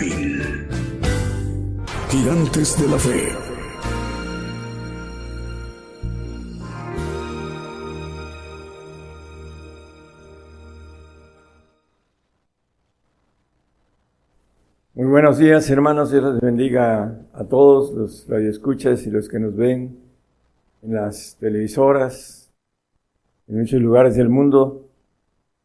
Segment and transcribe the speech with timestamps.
[0.00, 0.66] Fin.
[2.08, 3.32] Gigantes de la Fe.
[14.94, 16.10] Muy buenos días, hermanos.
[16.10, 19.98] Dios les bendiga a todos los radioescuchas y los que nos ven
[20.82, 22.50] en las televisoras,
[23.48, 24.88] en muchos lugares del mundo.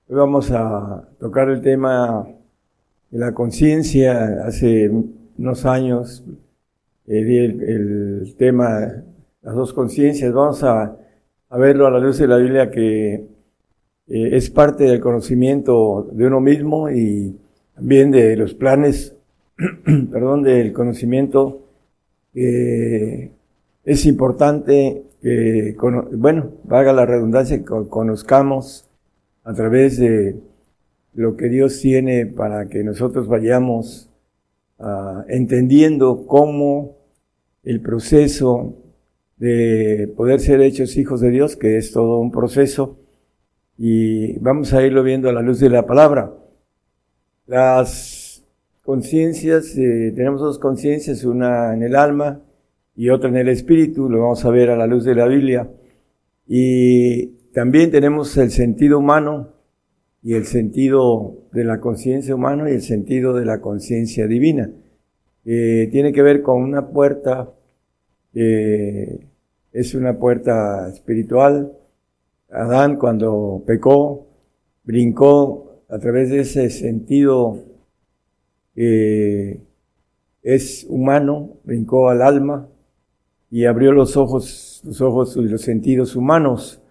[0.10, 2.28] Hoy vamos a tocar el tema
[3.12, 4.46] la conciencia.
[4.46, 4.90] Hace
[5.38, 6.24] unos años
[7.08, 9.04] eh, el, tema,
[9.42, 10.34] las dos conciencias.
[10.34, 10.98] Vamos a,
[11.52, 13.28] verlo a la luz de la Biblia que eh,
[14.08, 17.38] es parte del conocimiento de uno mismo y
[17.76, 19.16] también de los planes,
[20.12, 21.62] perdón, del conocimiento.
[22.34, 25.76] es importante que,
[26.14, 28.86] bueno, valga la redundancia, que conozcamos
[29.44, 30.36] a través de
[31.16, 34.10] lo que Dios tiene para que nosotros vayamos
[34.80, 36.98] ah, entendiendo cómo
[37.64, 38.76] el proceso
[39.38, 42.98] de poder ser hechos hijos de Dios, que es todo un proceso,
[43.78, 46.34] y vamos a irlo viendo a la luz de la palabra.
[47.48, 48.44] Las
[48.84, 52.42] conciencias, eh, tenemos dos conciencias, una en el alma
[52.96, 55.70] y otra en el espíritu, lo vamos a ver a la luz de la Biblia.
[56.48, 59.55] Y también tenemos el sentido humano
[60.26, 64.72] y el sentido de la conciencia humana y el sentido de la conciencia divina.
[65.46, 67.54] Eh, tiene que ver con una puerta,
[68.34, 69.20] eh,
[69.72, 71.74] es una puerta espiritual.
[72.50, 74.26] Adán cuando pecó,
[74.84, 77.64] brincó a través de ese sentido
[80.42, 82.68] es humano, brincó al alma
[83.52, 86.82] y abrió los ojos los ojos y los sentidos humanos.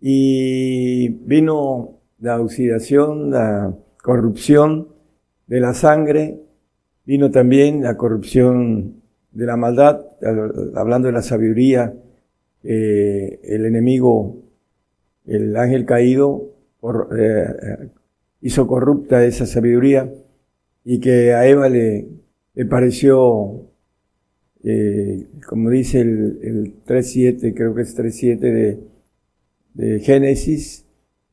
[0.00, 4.88] Y vino la oxidación, la corrupción
[5.46, 6.40] de la sangre,
[7.04, 9.02] vino también la corrupción
[9.32, 10.04] de la maldad,
[10.74, 11.94] hablando de la sabiduría,
[12.64, 14.36] eh, el enemigo,
[15.26, 16.54] el ángel caído,
[17.16, 17.90] eh,
[18.40, 20.12] hizo corrupta esa sabiduría
[20.84, 22.08] y que a Eva le,
[22.54, 23.68] le pareció
[24.64, 28.80] eh, como dice el, el 3.7, creo que es 3.7 de,
[29.74, 30.84] de Génesis,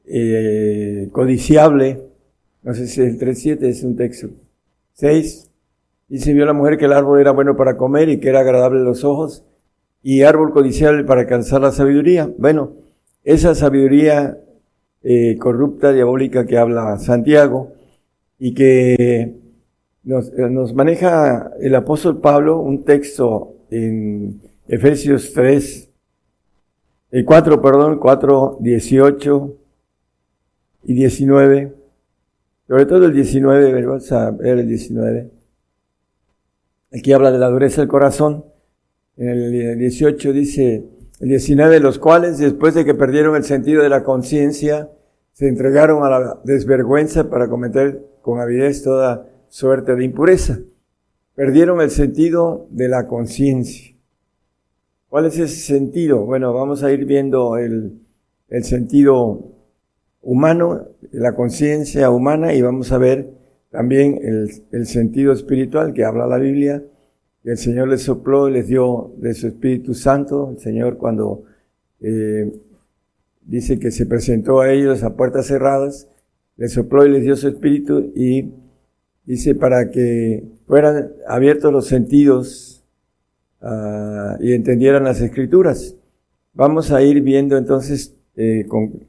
[0.07, 2.01] eh, codiciable,
[2.63, 4.29] no sé si el 3.7 es un texto.
[4.93, 5.51] 6,
[6.07, 8.79] dice, vio la mujer que el árbol era bueno para comer y que era agradable
[8.79, 9.43] a los ojos,
[10.01, 12.29] y árbol codiciable para alcanzar la sabiduría.
[12.37, 12.73] Bueno,
[13.23, 14.37] esa sabiduría
[15.03, 17.73] eh, corrupta, diabólica que habla Santiago,
[18.37, 19.35] y que
[20.03, 25.89] nos, eh, nos, maneja el apóstol Pablo un texto en Efesios 3,
[27.11, 29.64] el 4, perdón, 4, 18
[30.85, 31.75] y 19.
[32.67, 35.31] Sobre todo el 19, vamos a ver el 19.
[36.93, 38.45] Aquí habla de la dureza del corazón.
[39.17, 40.85] En el 18 dice,
[41.19, 44.89] el 19, los cuales después de que perdieron el sentido de la conciencia,
[45.33, 50.59] se entregaron a la desvergüenza para cometer con avidez toda suerte de impureza.
[51.35, 53.95] Perdieron el sentido de la conciencia.
[55.09, 56.25] ¿Cuál es ese sentido?
[56.25, 58.01] Bueno, vamos a ir viendo el,
[58.47, 59.54] el sentido
[60.25, 63.29] humano, la conciencia humana y vamos a ver
[63.69, 66.83] también el, el, sentido espiritual que habla la Biblia.
[67.43, 70.49] El Señor les sopló y les dio de su Espíritu Santo.
[70.49, 71.43] El Señor cuando
[72.01, 72.59] eh,
[73.41, 76.07] dice que se presentó a ellos a puertas cerradas,
[76.57, 78.51] les sopló y les dio su Espíritu y
[79.25, 82.83] dice, para que fueran abiertos los sentidos
[83.61, 85.95] uh, y entendieran las escrituras.
[86.53, 89.05] Vamos a ir viendo entonces eh, con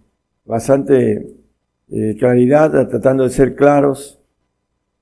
[0.46, 1.34] bastante
[1.88, 4.18] eh, claridad, tratando de ser claros,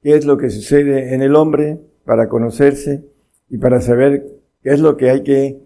[0.03, 3.05] qué es lo que sucede en el hombre para conocerse
[3.49, 4.27] y para saber
[4.63, 5.63] qué es lo que hay que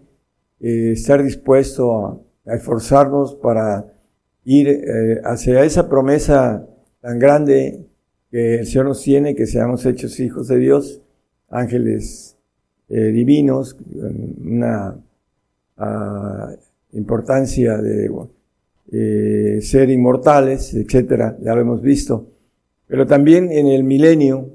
[0.61, 2.19] eh, estar dispuesto a,
[2.55, 3.93] esforzarnos para
[4.43, 6.65] ir eh, hacia esa promesa
[6.99, 7.85] tan grande
[8.31, 11.01] que el Señor nos tiene, que seamos hechos hijos de Dios,
[11.49, 12.35] ángeles
[12.87, 13.77] divinos,
[14.43, 14.97] una
[15.77, 16.55] ah,
[16.93, 18.09] importancia de
[18.91, 22.27] eh, ser inmortales, etcétera, ya lo hemos visto.
[22.87, 24.49] Pero también en el milenio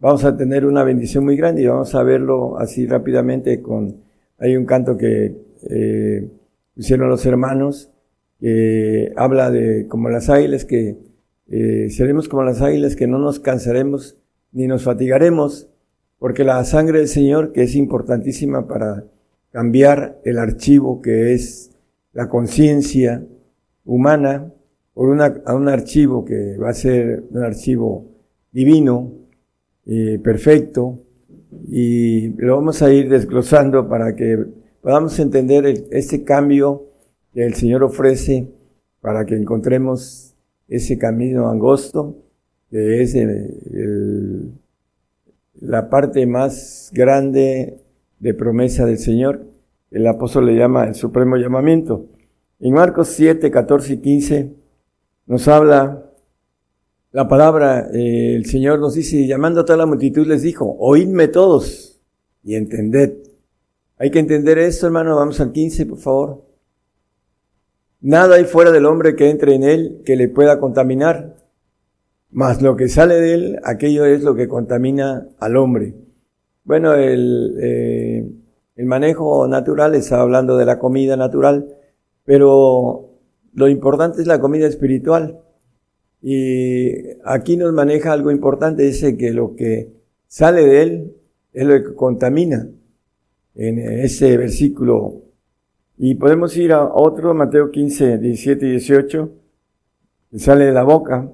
[0.00, 3.96] vamos a tener una bendición muy grande y vamos a verlo así rápidamente con,
[4.38, 5.34] hay un canto que
[5.68, 6.28] eh,
[6.76, 7.90] hicieron los hermanos,
[8.38, 10.96] que habla de como las águilas, que
[11.48, 14.16] eh, seremos como las águilas, que no nos cansaremos
[14.52, 15.68] ni nos fatigaremos,
[16.18, 19.04] porque la sangre del Señor, que es importantísima para
[19.52, 21.70] cambiar el archivo que es
[22.12, 23.24] la conciencia
[23.90, 24.52] humana,
[24.94, 28.06] a un archivo que va a ser un archivo
[28.52, 29.12] divino,
[29.84, 31.00] eh, perfecto,
[31.66, 34.46] y lo vamos a ir desglosando para que
[34.80, 36.84] podamos entender este cambio
[37.34, 38.46] que el Señor ofrece
[39.00, 40.34] para que encontremos
[40.68, 42.16] ese camino angosto,
[42.70, 43.16] que es
[45.60, 47.80] la parte más grande
[48.20, 49.46] de promesa del Señor.
[49.90, 52.06] El apóstol le llama el supremo llamamiento.
[52.60, 54.54] En Marcos 7, 14 y 15
[55.26, 56.10] nos habla
[57.12, 61.28] la palabra, eh, el Señor nos dice, llamando a toda la multitud les dijo, oídme
[61.28, 62.00] todos
[62.44, 63.14] y entended.
[63.96, 65.16] Hay que entender esto, hermano.
[65.16, 66.44] Vamos al 15, por favor.
[68.00, 71.36] Nada hay fuera del hombre que entre en él que le pueda contaminar,
[72.30, 75.94] mas lo que sale de él, aquello es lo que contamina al hombre.
[76.64, 78.30] Bueno, el, eh,
[78.76, 81.79] el manejo natural está hablando de la comida natural,
[82.30, 83.08] pero
[83.54, 85.40] lo importante es la comida espiritual.
[86.22, 86.92] Y
[87.24, 89.88] aquí nos maneja algo importante, dice que lo que
[90.28, 91.16] sale de él
[91.52, 92.68] es lo que contamina
[93.56, 95.22] en ese versículo.
[95.98, 99.32] Y podemos ir a otro, Mateo 15, 17 y 18,
[100.30, 101.28] que sale de la boca.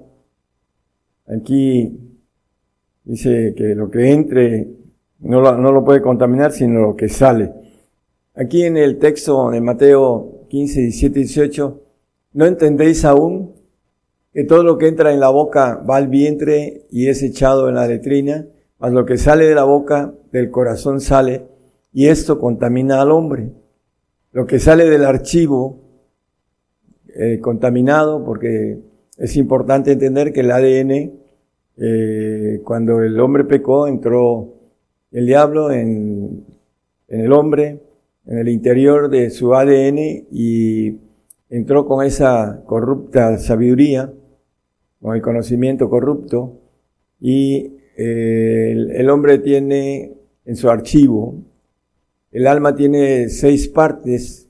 [1.27, 1.95] Aquí
[3.03, 4.67] dice que lo que entre
[5.19, 7.53] no lo, no lo puede contaminar, sino lo que sale.
[8.33, 11.81] Aquí en el texto de Mateo 15, 17 y 18,
[12.33, 13.53] ¿no entendéis aún
[14.33, 17.75] que todo lo que entra en la boca va al vientre y es echado en
[17.75, 18.47] la letrina?
[18.79, 21.47] Mas lo que sale de la boca, del corazón sale,
[21.91, 23.51] y esto contamina al hombre.
[24.31, 25.79] Lo que sale del archivo
[27.07, 28.77] eh, contaminado, porque
[29.17, 31.11] es importante entender que el ADN,
[31.77, 34.53] eh, cuando el hombre pecó, entró
[35.11, 36.45] el diablo en,
[37.07, 37.79] en el hombre,
[38.27, 40.99] en el interior de su ADN y
[41.49, 44.13] entró con esa corrupta sabiduría,
[45.01, 46.59] con el conocimiento corrupto,
[47.19, 51.35] y eh, el, hombre tiene en su archivo,
[52.31, 54.49] el alma tiene seis partes,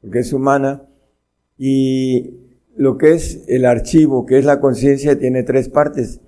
[0.00, 0.82] porque es humana,
[1.58, 2.34] y
[2.74, 6.20] lo que es el archivo, que es la conciencia, tiene tres partes.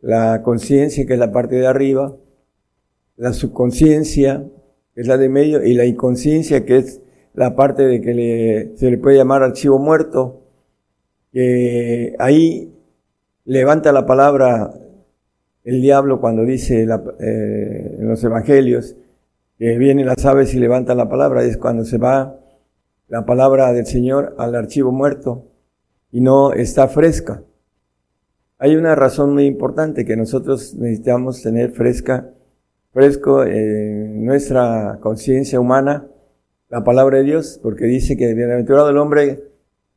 [0.00, 2.14] La conciencia, que es la parte de arriba,
[3.16, 4.57] la subconsciencia, que
[4.98, 7.00] es la de medio, y la inconsciencia, que es
[7.32, 10.42] la parte de que se le puede llamar archivo muerto,
[11.32, 12.74] que ahí
[13.44, 14.74] levanta la palabra
[15.62, 18.96] el diablo cuando dice eh, en los evangelios
[19.56, 22.40] que vienen las aves y levantan la palabra, es cuando se va
[23.06, 25.44] la palabra del Señor al archivo muerto
[26.10, 27.44] y no está fresca.
[28.58, 32.32] Hay una razón muy importante que nosotros necesitamos tener fresca
[32.92, 36.06] fresco en nuestra conciencia humana
[36.68, 39.42] la palabra de Dios, porque dice que bienaventurado el hombre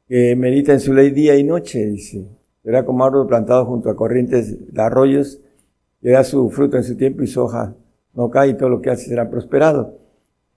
[0.08, 2.26] que medita en su ley día y noche, dice.
[2.64, 5.40] Será como árbol plantado junto a corrientes de arroyos,
[6.02, 7.76] que da su fruto en su tiempo y su hoja
[8.14, 9.98] no cae y todo lo que hace será prosperado.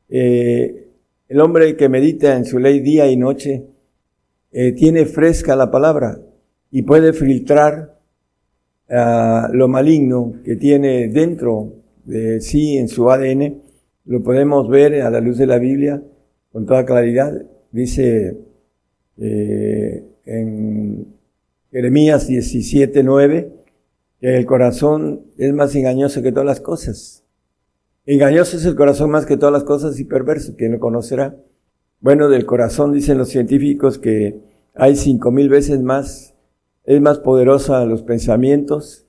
[0.08, 0.88] Eh,
[1.28, 3.64] el hombre que medita en su ley día y noche
[4.52, 6.18] eh, tiene fresca la palabra
[6.70, 7.98] y puede filtrar
[8.88, 11.72] uh, lo maligno que tiene dentro
[12.04, 13.62] de sí en su ADN,
[14.04, 16.02] lo podemos ver a la luz de la Biblia
[16.52, 17.32] con toda claridad.
[17.72, 18.38] Dice
[19.18, 21.06] eh, en
[21.70, 23.52] Jeremías 17, 9,
[24.20, 27.24] que el corazón es más engañoso que todas las cosas.
[28.06, 31.36] Engañoso es el corazón más que todas las cosas y perverso, ¿quién lo conocerá?
[32.00, 34.42] Bueno, del corazón dicen los científicos que
[34.74, 36.34] hay cinco mil veces más,
[36.84, 39.06] es más poderosa los pensamientos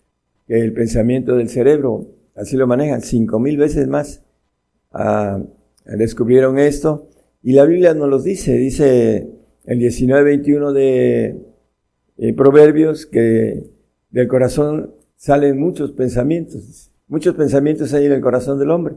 [0.48, 4.24] que el pensamiento del cerebro así lo manejan, cinco mil veces más.
[4.92, 5.42] Ah,
[5.86, 7.10] descubrieron esto
[7.44, 9.30] y la Biblia nos los dice, dice
[9.66, 11.46] el 19-21 de
[12.18, 13.70] eh, Proverbios que
[14.10, 16.92] del corazón salen muchos pensamientos.
[17.08, 18.96] muchos pensamientos hay en el corazón del hombre.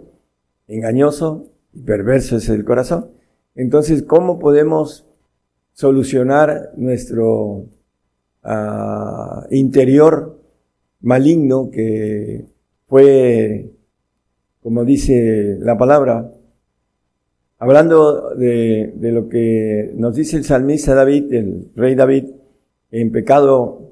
[0.67, 3.11] Engañoso y perverso es el corazón.
[3.55, 5.07] Entonces, ¿cómo podemos
[5.73, 7.67] solucionar nuestro
[8.43, 10.41] ah, interior
[11.01, 12.47] maligno que
[12.89, 13.71] fue,
[14.63, 16.33] como dice la palabra,
[17.59, 22.25] hablando de, de lo que nos dice el salmista David, el rey David,
[22.91, 23.89] en pecado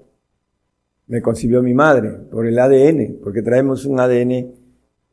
[1.08, 4.52] me concibió mi madre, por el ADN, porque traemos un ADN eh,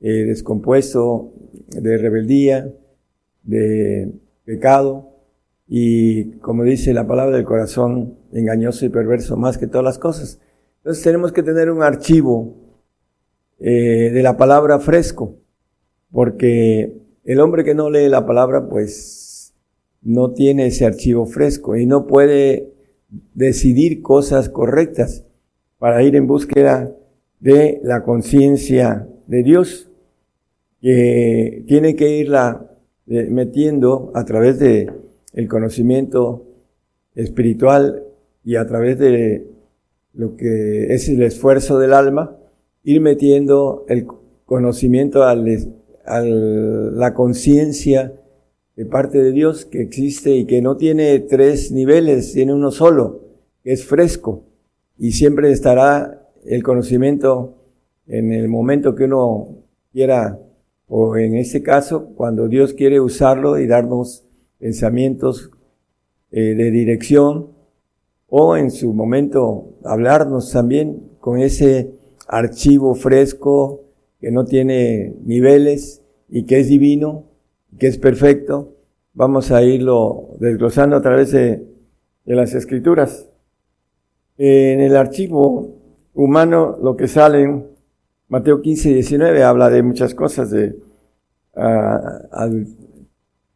[0.01, 1.33] descompuesto
[1.69, 2.73] de rebeldía,
[3.43, 4.11] de
[4.43, 5.09] pecado,
[5.67, 10.39] y como dice la palabra del corazón, engañoso y perverso más que todas las cosas.
[10.77, 12.62] Entonces tenemos que tener un archivo
[13.59, 15.35] eh, de la palabra fresco,
[16.11, 16.93] porque
[17.23, 19.53] el hombre que no lee la palabra, pues
[20.01, 22.73] no tiene ese archivo fresco y no puede
[23.33, 25.23] decidir cosas correctas
[25.77, 26.91] para ir en búsqueda
[27.39, 29.89] de la conciencia de Dios,
[30.81, 32.69] que tiene que irla
[33.07, 34.91] eh, metiendo a través de
[35.33, 36.45] el conocimiento
[37.15, 38.03] espiritual
[38.43, 39.47] y a través de
[40.13, 42.37] lo que es el esfuerzo del alma,
[42.83, 44.05] ir metiendo el
[44.45, 48.13] conocimiento a la conciencia
[48.75, 53.21] de parte de Dios que existe y que no tiene tres niveles, tiene uno solo,
[53.63, 54.43] que es fresco,
[54.97, 57.55] y siempre estará el conocimiento
[58.07, 59.47] en el momento que uno
[59.91, 60.39] quiera,
[60.87, 64.25] o en este caso, cuando Dios quiere usarlo y darnos
[64.59, 65.51] pensamientos
[66.31, 67.49] eh, de dirección,
[68.27, 71.91] o en su momento hablarnos también con ese
[72.27, 73.81] archivo fresco
[74.19, 77.25] que no tiene niveles y que es divino
[77.79, 78.75] que es perfecto,
[79.13, 81.67] vamos a irlo desglosando a través de,
[82.25, 83.27] las escrituras.
[84.37, 85.75] En el archivo
[86.13, 87.63] humano, lo que sale
[88.29, 90.75] Mateo 15 y 19 habla de muchas cosas, de,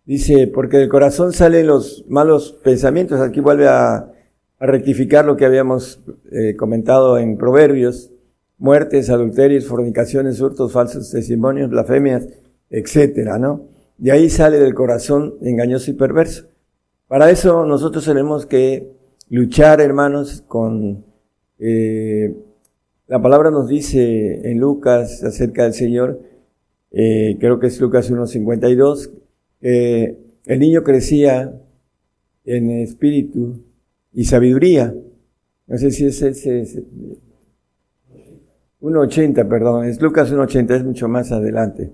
[0.06, 4.12] dice, porque del corazón salen los malos pensamientos, aquí vuelve a,
[4.60, 8.10] rectificar lo que habíamos eh, comentado en Proverbios,
[8.58, 12.28] muertes, adulterios, fornicaciones, hurtos, falsos testimonios, blasfemias,
[12.70, 13.68] etcétera, ¿no?
[13.98, 16.48] De ahí sale del corazón engañoso y perverso.
[17.08, 18.92] Para eso nosotros tenemos que
[19.30, 21.06] luchar, hermanos, con...
[21.60, 22.36] Eh,
[23.08, 26.20] la palabra nos dice en Lucas acerca del Señor,
[26.92, 29.12] eh, creo que es Lucas 1.52,
[29.62, 31.54] que el niño crecía
[32.44, 33.64] en espíritu
[34.14, 34.94] y sabiduría.
[35.68, 36.84] No sé si es ese...
[38.82, 41.92] 1.80, perdón, es Lucas 1.80, es mucho más adelante.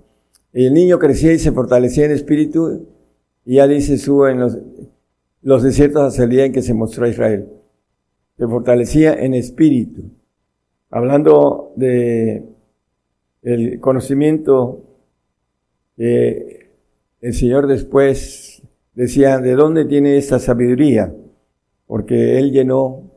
[0.52, 2.88] El niño crecía y se fortalecía en espíritu,
[3.46, 7.10] y ya dice su en los, desiertos hasta el día en que se mostró a
[7.10, 7.48] Israel.
[8.38, 10.04] Se fortalecía en espíritu.
[10.90, 12.44] Hablando de
[13.42, 14.84] el conocimiento
[15.98, 16.72] que
[17.22, 18.62] el Señor después
[18.94, 21.14] decía, ¿de dónde tiene esta sabiduría?
[21.88, 23.12] Porque Él llenó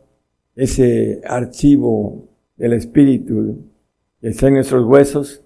[0.55, 3.65] ese archivo del Espíritu
[4.21, 5.43] que está en nuestros huesos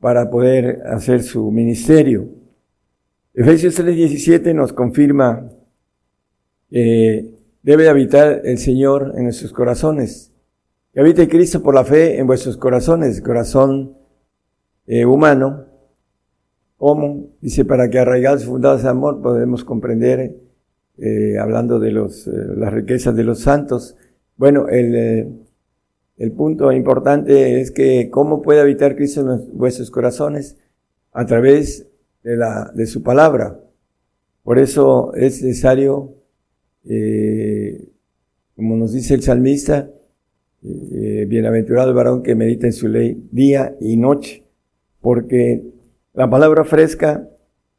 [0.00, 2.28] para poder hacer su ministerio.
[3.34, 5.48] Efesios 3:17 nos confirma
[6.70, 10.32] que debe habitar el Señor en nuestros corazones.
[10.92, 13.96] Que habite Cristo por la fe en vuestros corazones, corazón
[14.86, 15.66] eh, humano.
[16.76, 17.30] ¿Cómo?
[17.40, 20.36] Dice, para que arraigados y fundados de amor podemos comprender,
[20.98, 23.96] eh, hablando de los, eh, las riquezas de los santos.
[24.36, 25.41] Bueno, el,
[26.22, 30.56] el punto importante es que cómo puede habitar Cristo en vuestros corazones
[31.10, 31.88] a través
[32.22, 33.58] de, la, de su palabra.
[34.44, 36.14] Por eso es necesario,
[36.84, 37.88] eh,
[38.54, 39.90] como nos dice el salmista,
[40.62, 44.44] eh, bienaventurado el varón que medita en su ley día y noche,
[45.00, 45.64] porque
[46.14, 47.28] la palabra fresca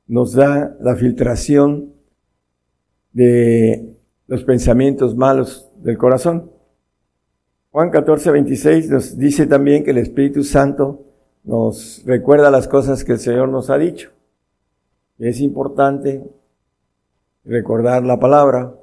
[0.06, 1.94] nos da la filtración
[3.14, 3.96] de
[4.28, 6.53] los pensamientos malos del corazón.
[7.74, 11.08] Juan 14, 26 nos dice también que el Espíritu Santo
[11.44, 14.12] nos recuerda las cosas que el Señor nos ha dicho.
[15.18, 16.24] Es importante
[17.44, 18.76] recordar la palabra.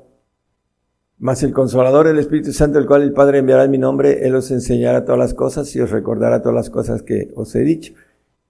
[1.18, 4.34] Mas el Consolador, el Espíritu Santo, el cual el Padre enviará en mi nombre, Él
[4.34, 7.94] os enseñará todas las cosas y os recordará todas las cosas que os he dicho.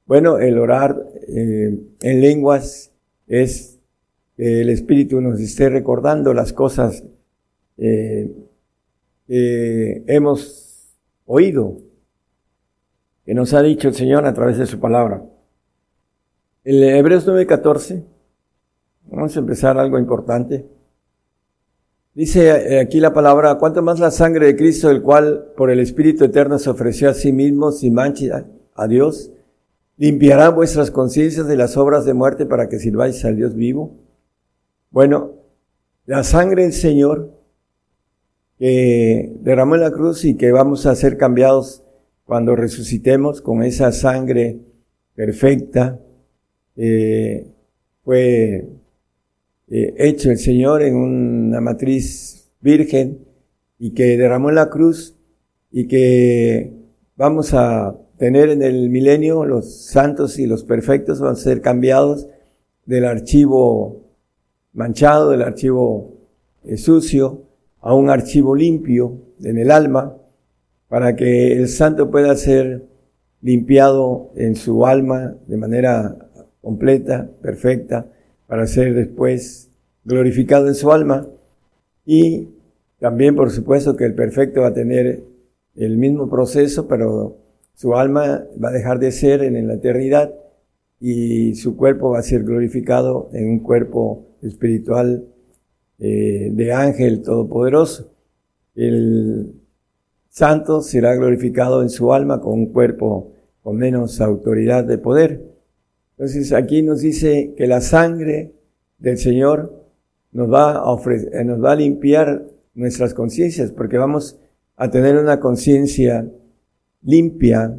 [0.07, 2.93] Bueno, el orar eh, en lenguas
[3.27, 3.79] es
[4.39, 7.05] que el Espíritu nos esté recordando las cosas
[7.77, 8.50] eh,
[9.33, 11.77] eh, hemos oído,
[13.25, 15.23] que nos ha dicho el Señor a través de su palabra.
[16.65, 18.03] En Hebreos 9:14,
[19.05, 20.67] vamos a empezar algo importante.
[22.13, 25.79] Dice eh, aquí la palabra, cuanto más la sangre de Cristo, el cual por el
[25.79, 29.31] Espíritu Eterno se ofreció a sí mismo sin mancha a Dios,
[29.97, 33.93] limpiará vuestras conciencias de las obras de muerte para que sirváis al Dios vivo.
[34.91, 35.35] Bueno,
[36.05, 37.40] la sangre del Señor
[38.61, 41.83] que derramó en la cruz y que vamos a ser cambiados
[42.27, 44.59] cuando resucitemos con esa sangre
[45.15, 45.99] perfecta,
[46.77, 47.47] eh,
[48.05, 48.69] fue
[49.71, 53.25] eh, hecho el Señor en una matriz virgen
[53.79, 55.17] y que derramó en la cruz
[55.73, 56.71] y que
[57.17, 62.27] vamos a tener en el milenio los santos y los perfectos van a ser cambiados
[62.85, 64.03] del archivo
[64.75, 66.13] manchado, del archivo
[66.63, 67.50] eh, sucio,
[67.81, 70.17] a un archivo limpio en el alma,
[70.89, 72.85] para que el santo pueda ser
[73.43, 76.17] limpiado en su alma de manera
[76.61, 78.07] completa, perfecta,
[78.47, 79.71] para ser después
[80.05, 81.27] glorificado en su alma.
[82.05, 82.49] Y
[82.99, 85.23] también, por supuesto, que el perfecto va a tener
[85.77, 87.37] el mismo proceso, pero
[87.75, 90.35] su alma va a dejar de ser en la eternidad
[91.01, 95.25] y su cuerpo va a ser glorificado en un cuerpo espiritual
[96.01, 98.11] eh, de ángel todopoderoso.
[98.75, 99.55] El
[100.31, 105.43] santo será glorificado en su alma con un cuerpo con menos autoridad de poder.
[106.13, 108.53] Entonces aquí nos dice que la sangre
[108.99, 109.87] del Señor
[110.33, 114.39] nos va a ofrecer, eh, nos va a limpiar nuestras conciencias, porque vamos
[114.77, 116.27] a tener una conciencia
[117.03, 117.77] limpia,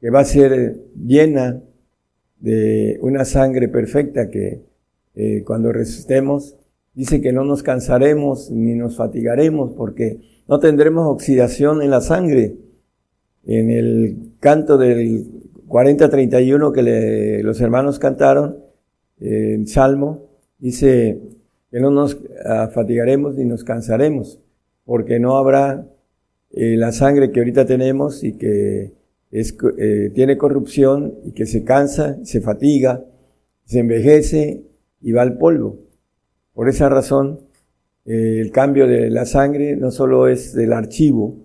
[0.00, 1.60] que va a ser llena
[2.38, 4.62] de una sangre perfecta que
[5.14, 6.56] eh, cuando resistemos,
[6.98, 12.56] dice que no nos cansaremos ni nos fatigaremos porque no tendremos oxidación en la sangre.
[13.44, 15.24] En el canto del
[15.68, 18.56] 40-31 que los hermanos cantaron,
[19.20, 20.24] eh, en Salmo,
[20.58, 21.20] dice
[21.70, 24.40] que no nos ah, fatigaremos ni nos cansaremos,
[24.84, 25.86] porque no habrá
[26.50, 28.92] eh, la sangre que ahorita tenemos y que
[29.30, 33.04] es, eh, tiene corrupción y que se cansa, se fatiga,
[33.66, 34.64] se envejece
[35.00, 35.87] y va al polvo.
[36.58, 37.38] Por esa razón,
[38.04, 41.36] eh, el cambio de la sangre no solo es del archivo,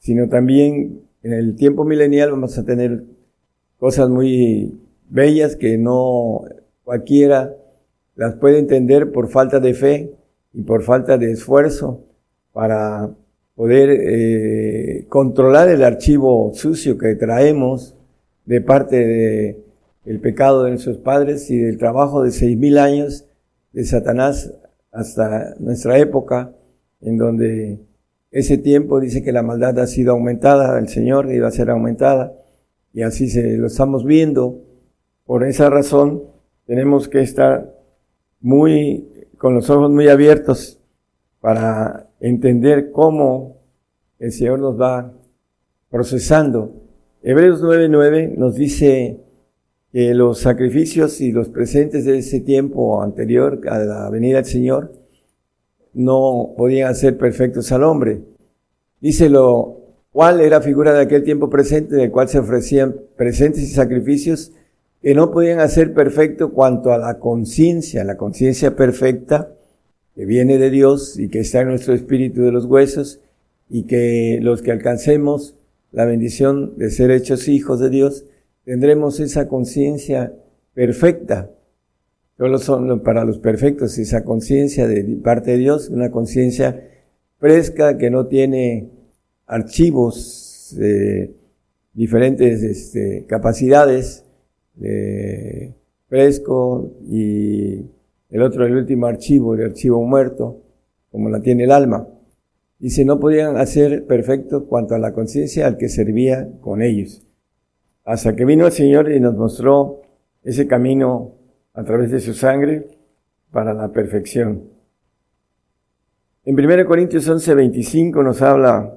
[0.00, 3.04] sino también en el tiempo milenial vamos a tener
[3.78, 4.76] cosas muy
[5.08, 6.42] bellas que no
[6.82, 7.54] cualquiera
[8.16, 10.10] las puede entender por falta de fe
[10.52, 12.00] y por falta de esfuerzo
[12.52, 13.10] para
[13.54, 17.94] poder eh, controlar el archivo sucio que traemos
[18.46, 19.62] de parte de
[20.06, 23.26] el pecado de nuestros padres y del trabajo de seis mil años
[23.76, 24.54] de Satanás
[24.90, 26.50] hasta nuestra época,
[27.02, 27.78] en donde
[28.30, 32.32] ese tiempo dice que la maldad ha sido aumentada, el Señor iba a ser aumentada,
[32.94, 34.62] y así se lo estamos viendo.
[35.26, 36.22] Por esa razón
[36.64, 37.70] tenemos que estar
[38.40, 40.80] muy, con los ojos muy abiertos
[41.42, 43.58] para entender cómo
[44.18, 45.12] el Señor nos va
[45.90, 46.72] procesando.
[47.22, 49.20] Hebreos 9:9 nos dice
[49.96, 54.92] que los sacrificios y los presentes de ese tiempo anterior a la venida del Señor
[55.94, 58.20] no podían ser perfectos al hombre.
[59.00, 59.78] Dice lo
[60.12, 64.52] cual era figura de aquel tiempo presente en el cual se ofrecían presentes y sacrificios
[65.00, 69.48] que no podían hacer perfecto cuanto a la conciencia, la conciencia perfecta
[70.14, 73.20] que viene de Dios y que está en nuestro espíritu de los huesos
[73.70, 75.54] y que los que alcancemos
[75.90, 78.26] la bendición de ser hechos hijos de Dios,
[78.66, 80.34] tendremos esa conciencia
[80.74, 81.50] perfecta.
[82.36, 86.84] Solo son para los perfectos esa conciencia de parte de Dios, una conciencia
[87.38, 88.90] fresca que no tiene
[89.46, 91.32] archivos de
[91.94, 94.24] diferentes este, capacidades,
[94.74, 95.72] de
[96.08, 97.86] fresco y
[98.28, 100.60] el otro, el último archivo, el archivo muerto,
[101.10, 102.08] como la tiene el alma.
[102.80, 107.25] Dice, no podían hacer perfecto cuanto a la conciencia al que servía con ellos.
[108.06, 110.00] Hasta que vino el Señor y nos mostró
[110.42, 111.32] ese camino
[111.74, 112.86] a través de su sangre
[113.50, 114.62] para la perfección.
[116.44, 118.94] En 1 Corintios 11, 25 nos habla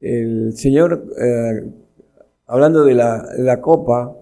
[0.00, 1.70] el Señor, eh,
[2.46, 4.14] hablando de la, la copa,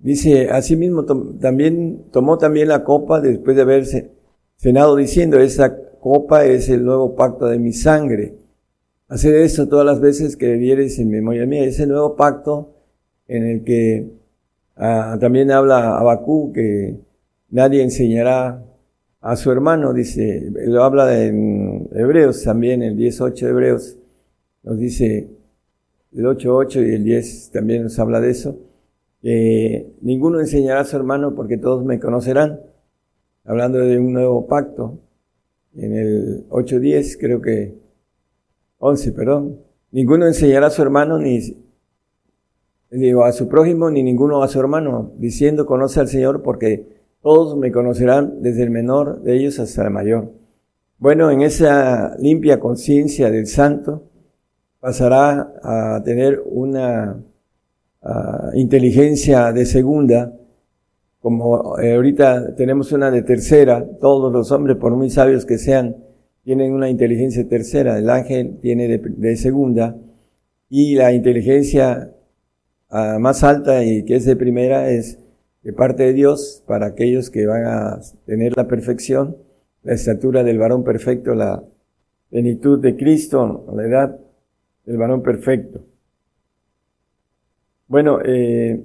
[0.00, 1.04] Dice, asimismo
[1.40, 4.12] también tomó también la copa después de haberse
[4.56, 8.36] cenado diciendo, esa copa es el nuevo pacto de mi sangre.
[9.08, 12.74] Hacer eso todas las veces que vieres en memoria mía, ese nuevo pacto
[13.28, 14.10] en el que
[14.76, 16.98] ah, también habla Abacú que
[17.50, 18.64] nadie enseñará
[19.20, 23.96] a su hermano, dice, lo habla en Hebreos también, el 18 de Hebreos,
[24.62, 25.28] nos dice
[26.12, 28.58] el 8.8 y el 10 también nos habla de eso
[29.20, 32.60] que ninguno enseñará a su hermano porque todos me conocerán,
[33.44, 34.98] hablando de un nuevo pacto,
[35.74, 37.74] en el 8.10 creo que,
[38.78, 39.58] 11, perdón,
[39.90, 41.40] ninguno enseñará a su hermano ni,
[42.90, 46.86] digo, a su prójimo ni ninguno a su hermano, diciendo, conoce al Señor porque
[47.22, 50.32] todos me conocerán desde el menor de ellos hasta el mayor.
[50.98, 54.04] Bueno, en esa limpia conciencia del santo
[54.80, 57.22] pasará a tener una
[58.54, 60.32] inteligencia de segunda,
[61.20, 65.96] como eh, ahorita tenemos una de tercera, todos los hombres, por muy sabios que sean,
[66.44, 69.96] tienen una inteligencia tercera, el ángel tiene de, segunda,
[70.70, 72.12] y la inteligencia
[72.90, 75.18] ah, más alta y que es de primera es
[75.62, 79.36] de parte de Dios para aquellos que van a tener la perfección,
[79.82, 81.62] la estatura del varón perfecto, la
[82.30, 84.20] plenitud de Cristo, la edad
[84.84, 85.84] del varón perfecto.
[87.86, 88.84] Bueno, eh,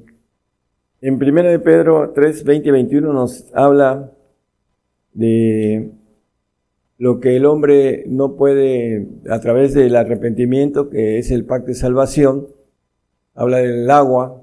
[1.02, 4.12] en 1 de Pedro 3, 20 y 21 nos habla
[5.14, 5.92] de
[6.98, 11.76] lo que el hombre no puede, a través del arrepentimiento, que es el pacto de
[11.76, 12.48] salvación,
[13.34, 14.42] habla del agua,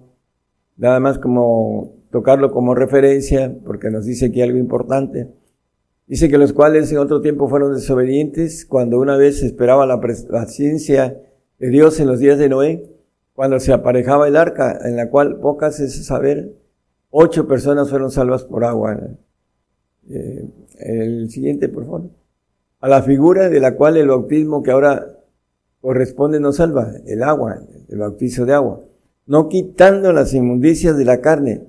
[0.76, 5.28] nada más como tocarlo como referencia, porque nos dice hay algo importante.
[6.06, 11.20] Dice que los cuales en otro tiempo fueron desobedientes, cuando una vez esperaba la paciencia
[11.58, 12.90] de Dios en los días de Noé,
[13.32, 16.52] cuando se aparejaba el arca, en la cual pocas es saber,
[17.10, 18.98] ocho personas fueron salvas por agua.
[20.08, 20.48] Eh,
[20.80, 22.20] el siguiente, por favor
[22.80, 25.06] a la figura de la cual el bautismo que ahora
[25.80, 28.80] corresponde nos salva, el agua, el bautizo de agua,
[29.26, 31.62] no quitando las inmundicias de la carne,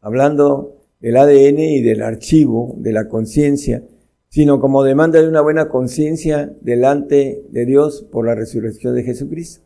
[0.00, 3.82] hablando del ADN y del archivo de la conciencia,
[4.28, 9.64] sino como demanda de una buena conciencia delante de Dios por la resurrección de Jesucristo.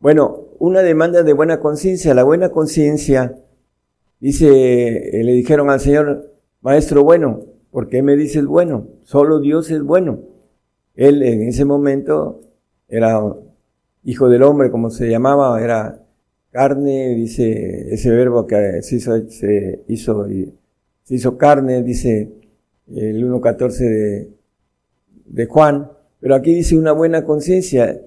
[0.00, 2.12] Bueno, una demanda de buena conciencia.
[2.12, 3.38] La buena conciencia,
[4.18, 8.86] dice, eh, le dijeron al Señor, Maestro bueno, ¿Por qué me dices bueno?
[9.02, 10.20] Solo Dios es bueno.
[10.94, 12.40] Él en ese momento
[12.92, 13.20] era
[14.04, 16.00] hijo del hombre, como se llamaba, era
[16.50, 20.26] carne, dice ese verbo que se hizo, se hizo,
[21.02, 22.32] se hizo carne, dice
[22.94, 24.30] el 1.14 de,
[25.26, 25.90] de Juan.
[26.20, 28.00] Pero aquí dice una buena conciencia.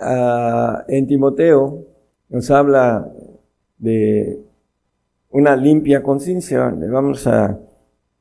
[0.00, 1.86] Ah, en Timoteo
[2.28, 3.12] nos habla
[3.78, 4.40] de
[5.30, 6.68] una limpia conciencia.
[6.70, 7.60] Vamos a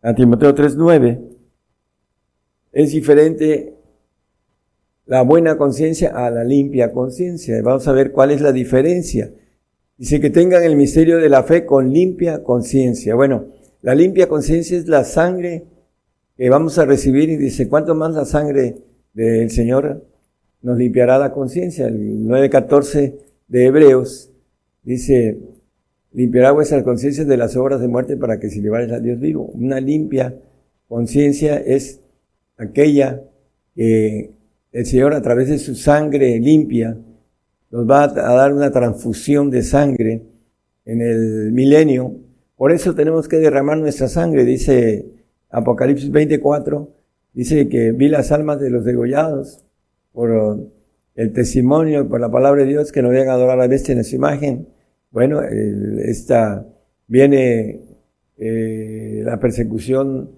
[0.02, 1.20] a Timoteo 3.9,
[2.72, 3.76] es diferente
[5.10, 7.60] la buena conciencia a la limpia conciencia.
[7.64, 9.32] Vamos a ver cuál es la diferencia.
[9.98, 13.16] Dice que tengan el misterio de la fe con limpia conciencia.
[13.16, 13.46] Bueno,
[13.82, 15.66] la limpia conciencia es la sangre
[16.38, 20.06] que vamos a recibir y dice, ¿cuánto más la sangre del Señor
[20.62, 21.88] nos limpiará la conciencia?
[21.88, 23.16] El 9.14
[23.48, 24.30] de Hebreos
[24.84, 25.40] dice,
[26.12, 29.46] limpiará vuestras conciencias de las obras de muerte para que se lleváis a Dios vivo.
[29.56, 30.36] Una limpia
[30.88, 32.00] conciencia es
[32.58, 33.24] aquella
[33.74, 34.38] que
[34.72, 36.98] el Señor a través de su sangre limpia
[37.72, 40.24] nos va a dar una transfusión de sangre
[40.86, 42.16] en el milenio.
[42.56, 45.06] Por eso tenemos que derramar nuestra sangre, dice
[45.50, 46.90] Apocalipsis 24,
[47.34, 49.64] dice que vi las almas de los degollados
[50.12, 50.72] por
[51.16, 54.04] el testimonio, por la palabra de Dios, que no habían adorado a la bestia en
[54.04, 54.68] su imagen
[55.12, 56.68] bueno, esta
[57.08, 57.82] viene
[58.38, 60.30] eh, la persecución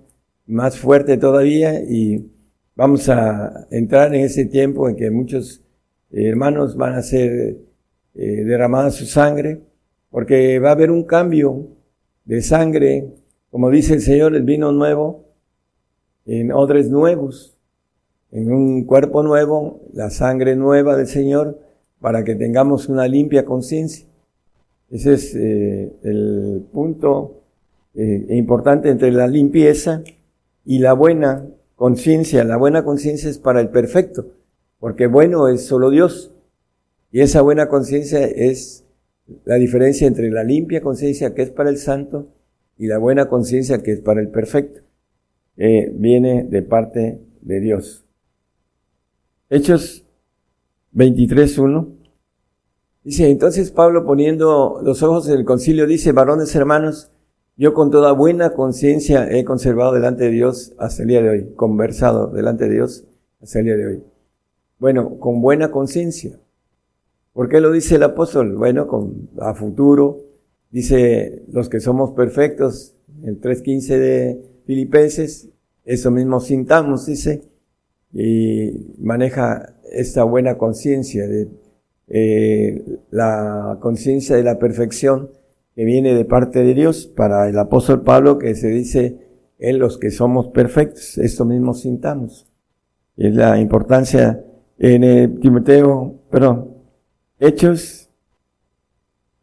[0.47, 2.31] más fuerte todavía y
[2.81, 5.61] vamos a entrar en ese tiempo en que muchos
[6.11, 7.57] hermanos van a ser
[8.15, 9.61] eh, derramada su sangre,
[10.09, 11.67] porque va a haber un cambio
[12.25, 13.13] de sangre,
[13.51, 15.25] como dice el Señor, el vino nuevo,
[16.25, 17.55] en odres nuevos,
[18.31, 21.59] en un cuerpo nuevo, la sangre nueva del Señor,
[21.99, 24.07] para que tengamos una limpia conciencia.
[24.89, 27.43] Ese es eh, el punto
[27.93, 30.01] eh, importante entre la limpieza
[30.65, 31.45] y la buena
[31.81, 32.43] conciencia.
[32.43, 34.35] La buena conciencia es para el perfecto,
[34.77, 36.31] porque bueno es solo Dios.
[37.11, 38.85] Y esa buena conciencia es
[39.45, 42.27] la diferencia entre la limpia conciencia que es para el santo
[42.77, 44.81] y la buena conciencia que es para el perfecto.
[45.57, 48.05] Eh, viene de parte de Dios.
[49.49, 50.05] Hechos
[50.93, 51.95] 23.1
[53.03, 57.09] Dice, entonces Pablo poniendo los ojos en el concilio dice, varones hermanos,
[57.57, 61.53] yo con toda buena conciencia he conservado delante de Dios hasta el día de hoy,
[61.55, 63.05] conversado delante de Dios
[63.41, 64.03] hasta el día de hoy.
[64.79, 66.39] Bueno, con buena conciencia.
[67.33, 68.55] ¿Por qué lo dice el apóstol?
[68.55, 70.21] Bueno, con, a futuro,
[70.71, 75.49] dice los que somos perfectos, el 3.15 de Filipenses,
[75.85, 77.43] eso mismo sintamos, dice,
[78.13, 81.47] y maneja esta buena conciencia de
[82.07, 85.29] eh, la conciencia de la perfección
[85.75, 89.27] que viene de parte de Dios para el apóstol Pablo que se dice
[89.59, 92.47] en los que somos perfectos, esto mismo sintamos.
[93.15, 94.43] Es la importancia
[94.79, 96.75] en el Timoteo, perdón,
[97.39, 98.09] Hechos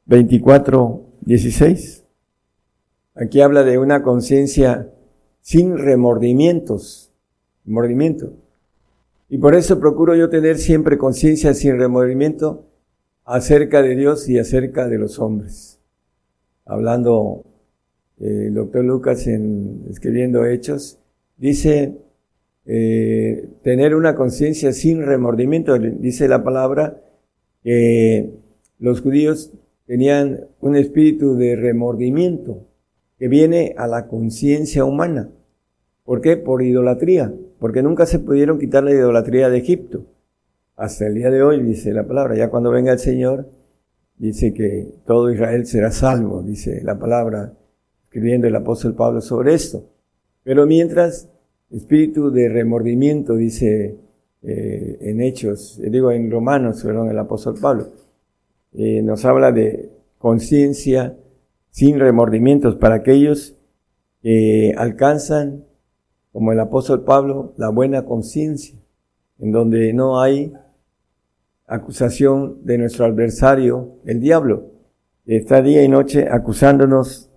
[0.06, 2.04] 24, 16.
[3.14, 4.92] Aquí habla de una conciencia
[5.40, 7.12] sin remordimientos.
[7.64, 8.32] Remordimiento.
[9.28, 12.64] Y por eso procuro yo tener siempre conciencia sin remordimiento
[13.24, 15.77] acerca de Dios y acerca de los hombres.
[16.68, 17.44] Hablando
[18.20, 20.98] eh, el doctor Lucas en escribiendo Hechos,
[21.38, 21.96] dice
[22.66, 27.00] eh, tener una conciencia sin remordimiento, dice la palabra
[27.62, 28.34] que
[28.78, 29.50] los judíos
[29.86, 32.66] tenían un espíritu de remordimiento
[33.18, 35.30] que viene a la conciencia humana.
[36.04, 36.36] ¿Por qué?
[36.36, 40.04] Por idolatría, porque nunca se pudieron quitar la idolatría de Egipto.
[40.76, 43.48] Hasta el día de hoy, dice la palabra, ya cuando venga el Señor,
[44.18, 47.54] dice que todo Israel será salvo, dice la palabra,
[48.04, 49.84] escribiendo el apóstol Pablo sobre esto.
[50.42, 51.28] Pero mientras,
[51.70, 53.96] espíritu de remordimiento, dice
[54.42, 57.88] eh, en Hechos, eh, digo en Romanos, perdón, el apóstol Pablo,
[58.72, 61.16] eh, nos habla de conciencia
[61.70, 63.56] sin remordimientos para aquellos
[64.22, 65.64] que alcanzan,
[66.32, 68.76] como el apóstol Pablo, la buena conciencia,
[69.38, 70.52] en donde no hay
[71.68, 74.72] acusación de nuestro adversario, el diablo,
[75.26, 77.30] está día y noche acusándonos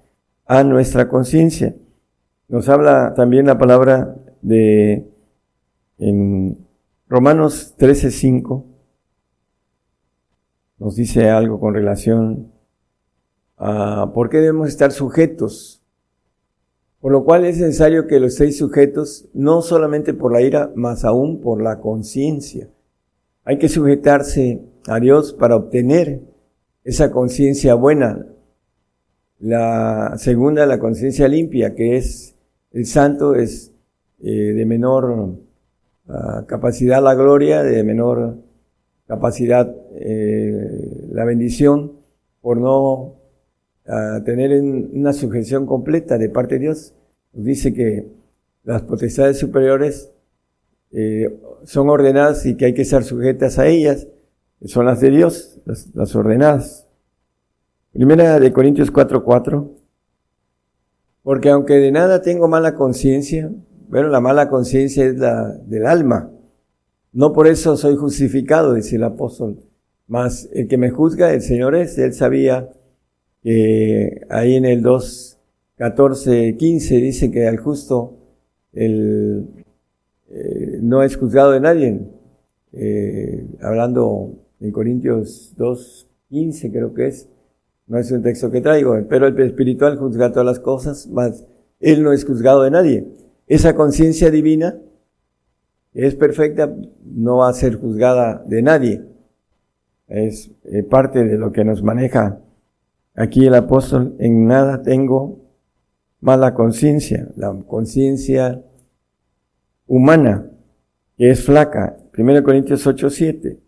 [0.46, 1.76] a nuestra conciencia.
[2.48, 5.08] Nos habla también la palabra de
[5.98, 6.58] en
[7.08, 8.65] Romanos 13:5
[10.82, 12.52] nos dice algo con relación
[13.56, 15.84] a por qué debemos estar sujetos.
[17.00, 21.06] Por lo cual es necesario que los seis sujetos, no solamente por la ira, más
[21.06, 22.67] aún por la conciencia.
[23.43, 26.21] Hay que sujetarse a Dios para obtener
[26.84, 28.25] esa conciencia buena.
[29.39, 32.36] La segunda, la conciencia limpia, que es
[32.71, 33.71] el santo, es
[34.21, 35.39] eh, de menor
[36.08, 38.38] ah, capacidad la gloria, de menor
[39.08, 41.93] capacidad eh, la bendición
[42.41, 43.15] por no
[43.88, 46.93] ah, tener una sujeción completa de parte de Dios.
[47.34, 48.08] Dice que
[48.63, 50.11] las potestades superiores
[50.93, 54.08] eh, son ordenadas y que hay que estar sujetas a ellas,
[54.65, 56.88] son las de Dios, las, ordenadas.
[57.93, 59.69] Primera de Corintios 4:4,
[61.23, 63.51] porque aunque de nada tengo mala conciencia,
[63.89, 66.30] bueno, la mala conciencia es la del alma,
[67.13, 69.60] no por eso soy justificado, dice el apóstol,
[70.08, 72.69] mas el que me juzga, el Señor es, él sabía
[73.43, 75.38] que ahí en el 2,
[75.77, 78.17] 14, 15 dice que al justo
[78.73, 79.61] el,
[80.34, 82.00] eh, no es juzgado de nadie.
[82.74, 87.28] Eh, hablando en Corintios 2, 15 creo que es,
[87.88, 91.46] no es un texto que traigo, pero el espiritual juzga todas las cosas, mas
[91.82, 93.06] él no es juzgado de nadie.
[93.48, 94.80] Esa conciencia divina
[95.94, 99.02] es perfecta, no va a ser juzgada de nadie.
[100.08, 102.39] Es eh, parte de lo que nos maneja
[103.15, 104.15] aquí el apóstol.
[104.20, 105.39] En nada tengo
[106.22, 108.63] mala conciencia, la conciencia
[109.91, 110.49] humana,
[111.17, 111.97] que es flaca.
[112.17, 113.60] 1 Corintios 8, 7.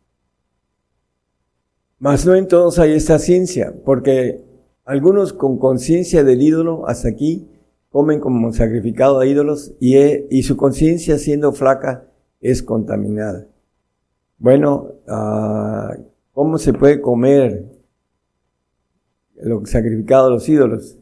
[1.99, 4.41] Mas no en todos hay esta ciencia, porque
[4.85, 7.49] algunos con conciencia del ídolo hasta aquí
[7.89, 12.05] comen como sacrificado a ídolos y, y su conciencia siendo flaca
[12.39, 13.45] es contaminada.
[14.37, 15.93] Bueno, ah,
[16.31, 17.65] ¿cómo se puede comer
[19.35, 20.97] lo sacrificado a los ídolos?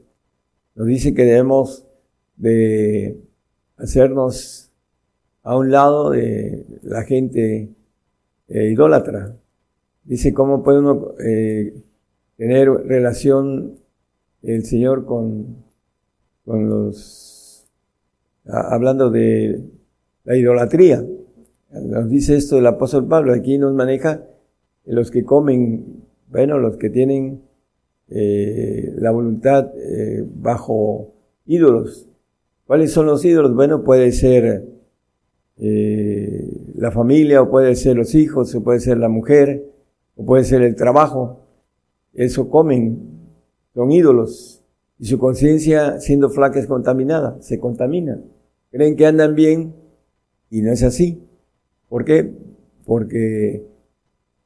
[0.73, 1.85] Nos dice que debemos
[2.37, 3.21] de
[3.77, 4.70] hacernos
[5.43, 7.69] a un lado de la gente
[8.47, 9.35] eh, idólatra.
[10.03, 11.73] Dice, ¿cómo puede uno eh,
[12.37, 13.77] tener relación
[14.43, 15.57] el Señor con,
[16.45, 17.67] con los,
[18.45, 19.63] hablando de
[20.23, 21.03] la idolatría?
[21.71, 24.23] Nos dice esto el apóstol Pablo, aquí nos maneja
[24.85, 27.41] los que comen, bueno, los que tienen
[28.09, 29.71] eh, la voluntad
[30.35, 31.13] bajo
[31.45, 32.07] ídolos.
[32.65, 33.55] ¿Cuáles son los ídolos?
[33.55, 34.70] Bueno, puede ser
[35.63, 39.63] eh, la familia, o puede ser los hijos, o puede ser la mujer,
[40.15, 41.45] o puede ser el trabajo.
[42.13, 43.29] Eso comen,
[43.75, 44.63] son ídolos.
[44.97, 48.19] Y su conciencia, siendo flaca, es contaminada, se contamina.
[48.71, 49.75] Creen que andan bien
[50.49, 51.27] y no es así.
[51.87, 52.31] ¿Por qué?
[52.85, 53.67] Porque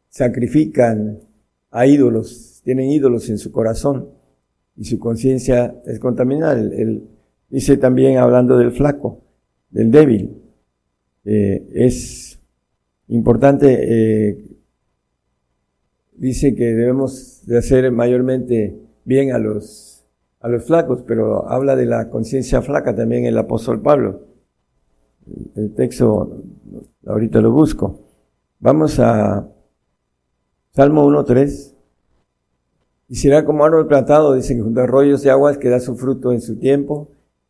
[0.09, 1.19] sacrifican
[1.71, 4.09] a ídolos, tienen ídolos en su corazón
[4.75, 6.59] y su conciencia es contaminada.
[6.59, 7.07] Él,
[7.49, 9.21] dice también hablando del flaco,
[9.69, 10.44] del débil.
[11.25, 12.39] Eh, es
[13.07, 14.37] importante, eh,
[16.13, 20.05] dice que debemos de hacer mayormente bien a los,
[20.39, 24.21] a los flacos, pero habla de la conciencia flaca también el apóstol Pablo.
[25.55, 26.43] El texto,
[27.05, 27.99] ahorita lo busco.
[28.59, 29.49] Vamos a
[30.71, 31.73] Salmo 1.3.
[33.07, 36.31] Y será como árbol plantado, dicen, junto a arroyos de aguas que da su fruto
[36.31, 37.09] en su tiempo,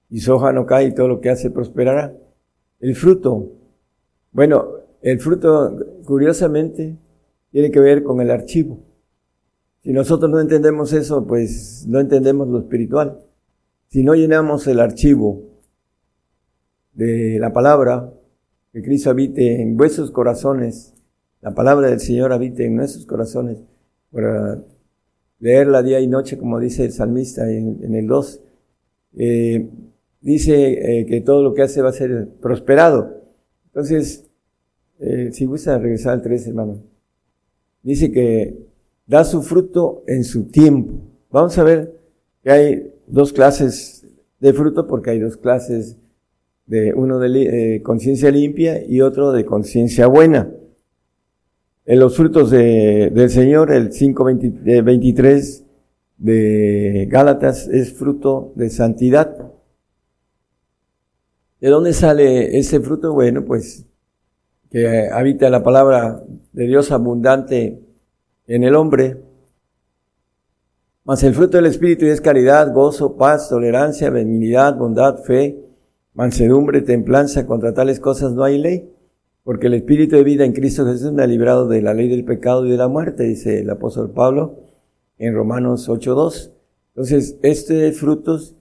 [0.10, 2.14] y su hoja no cae y todo lo que hace prosperará.
[2.80, 3.52] El fruto,
[4.36, 4.68] bueno,
[5.02, 6.98] el fruto, curiosamente,
[7.52, 8.80] tiene que ver con el archivo.
[9.82, 13.22] Si nosotros no entendemos eso, pues no entendemos lo espiritual.
[13.88, 15.42] Si no llenamos el archivo
[16.92, 18.12] de la palabra,
[18.74, 20.94] que Cristo habite en vuestros corazones,
[21.40, 23.60] la palabra del Señor habite en nuestros corazones,
[24.12, 24.62] para
[25.40, 28.42] leerla día y noche, como dice el salmista en, el 2,
[29.18, 29.70] eh,
[30.20, 33.22] dice eh, que todo lo que hace va a ser prosperado.
[33.68, 34.25] Entonces,
[35.00, 36.80] eh, si gusta regresar al 3, hermano,
[37.84, 38.66] dice que
[39.06, 40.94] da su fruto en su tiempo.
[41.32, 42.00] Vamos a ver
[42.44, 44.06] que hay dos clases
[44.40, 45.98] de fruto porque hay dos clases
[46.66, 50.50] de uno de conciencia limpia y otro de conciencia buena.
[51.86, 55.64] En los frutos del Señor, el 5.23
[56.18, 59.52] de Gálatas es fruto de santidad.
[61.62, 63.14] ¿De dónde sale ese fruto?
[63.14, 63.86] Bueno, pues
[64.70, 66.24] que habita la palabra
[66.54, 67.80] de Dios abundante
[68.48, 69.18] en el hombre.
[71.04, 75.60] Mas el fruto del Espíritu es caridad, gozo, paz, tolerancia, benignidad, bondad, fe,
[76.14, 77.46] mansedumbre, templanza.
[77.46, 78.92] Contra tales cosas no hay ley,
[79.44, 82.26] porque el Espíritu de vida en Cristo Jesús me ha librado de la ley del
[82.26, 84.60] pecado y de la muerte, dice el apóstol Pablo
[85.18, 86.52] en Romanos 8.2.
[86.96, 88.56] Entonces, estos frutos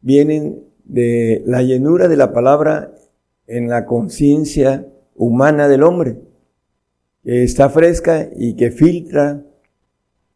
[0.00, 2.94] vienen de la llenura de la palabra
[3.46, 4.86] en la conciencia
[5.18, 6.16] humana del hombre
[7.22, 9.44] que está fresca y que filtra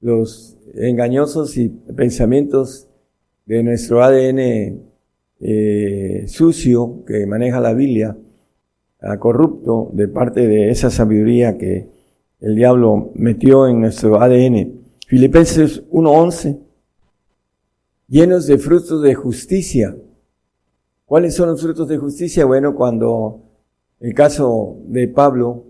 [0.01, 2.89] los engañosos y pensamientos
[3.47, 4.93] de nuestro ADN
[5.41, 8.17] eh, sucio que maneja la Biblia,
[9.19, 11.89] corrupto de parte de esa sabiduría que
[12.41, 14.81] el diablo metió en nuestro ADN.
[15.07, 16.59] Filipenses 1.11,
[18.09, 19.97] llenos de frutos de justicia.
[21.05, 22.45] ¿Cuáles son los frutos de justicia?
[22.45, 23.52] Bueno, cuando
[24.03, 25.65] el caso de Pablo,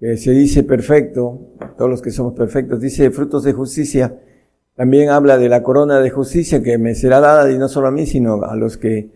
[0.00, 4.18] que se dice perfecto, todos los que somos perfectos, dice frutos de justicia,
[4.74, 7.92] también habla de la corona de justicia que me será dada y no solo a
[7.92, 9.10] mí, sino a los que,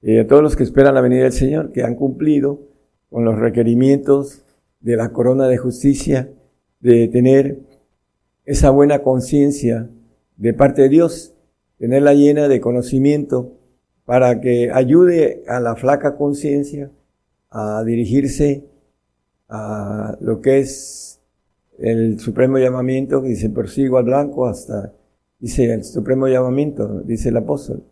[0.00, 2.60] eh, a todos los que esperan la venida del Señor, que han cumplido
[3.10, 4.42] con los requerimientos
[4.80, 6.30] de la corona de justicia,
[6.80, 7.58] de tener
[8.46, 9.90] esa buena conciencia
[10.38, 11.34] de parte de Dios,
[11.76, 13.52] tenerla llena de conocimiento
[14.06, 16.90] para que ayude a la flaca conciencia
[17.54, 18.64] a dirigirse
[19.48, 21.20] a lo que es
[21.78, 24.92] el supremo llamamiento, que dice, persigo al blanco hasta,
[25.38, 27.84] dice, el supremo llamamiento, dice el apóstol,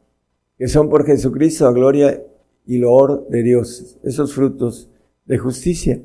[0.58, 2.20] que son por Jesucristo a gloria
[2.66, 4.90] y loor de Dios, esos frutos
[5.26, 6.02] de justicia.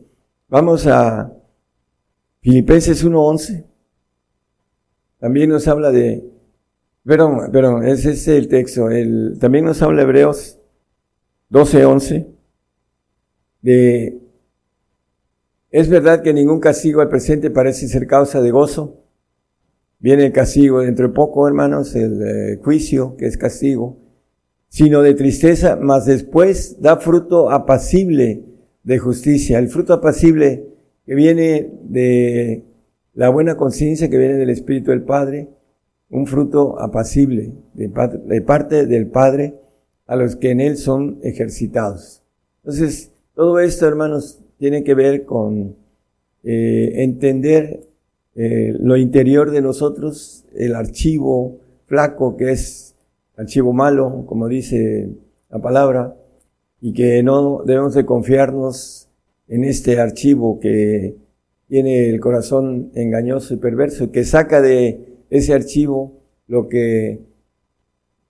[0.49, 1.33] Vamos a
[2.41, 3.65] Filipenses 1.11.
[5.19, 6.23] También nos habla de,
[7.03, 10.59] perdón, perdón, ese es el texto, el, también nos habla Hebreos
[11.49, 12.36] 12.11
[13.67, 14.27] de
[15.69, 19.03] es verdad que ningún castigo al presente parece ser causa de gozo.
[19.99, 23.97] Viene el castigo dentro de poco, hermanos, el eh, juicio, que es castigo,
[24.69, 28.45] sino de tristeza, mas después da fruto apacible
[28.83, 29.59] de justicia.
[29.59, 30.69] El fruto apacible
[31.05, 32.63] que viene de
[33.13, 35.49] la buena conciencia que viene del Espíritu del Padre,
[36.09, 37.89] un fruto apacible de,
[38.25, 39.55] de parte del Padre
[40.05, 42.23] a los que en Él son ejercitados.
[42.63, 45.75] Entonces, todo esto, hermanos, tiene que ver con
[46.43, 47.87] eh, entender
[48.33, 52.95] eh, lo interior de nosotros, el archivo flaco que es
[53.37, 55.11] archivo malo, como dice
[55.51, 56.15] la palabra,
[56.81, 59.07] y que no debemos de confiarnos
[59.47, 61.17] en este archivo que
[61.67, 66.11] tiene el corazón engañoso y perverso, que saca de ese archivo
[66.47, 67.19] lo que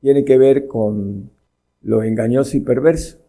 [0.01, 1.31] tiene que ver con
[1.81, 3.19] lo engañoso y perverso.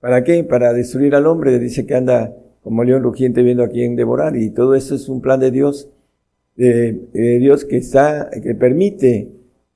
[0.00, 0.44] ¿Para qué?
[0.44, 1.58] Para destruir al hombre.
[1.58, 4.36] Dice que anda como león rugiente viendo a quién devorar.
[4.36, 5.88] Y todo esto es un plan de Dios,
[6.56, 9.28] de, Dios que está, que permite